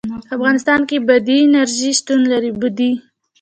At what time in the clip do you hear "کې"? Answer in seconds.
0.89-0.97